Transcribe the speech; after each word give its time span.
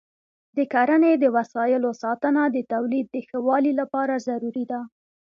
د 0.55 0.57
کرنې 0.73 1.13
د 1.19 1.25
وسایلو 1.37 1.91
ساتنه 2.03 2.43
د 2.55 2.57
تولید 2.73 3.05
د 3.11 3.15
ښه 3.27 3.37
والي 3.47 3.73
لپاره 3.81 4.13
ضروري 4.27 4.65
ده. 4.71 4.81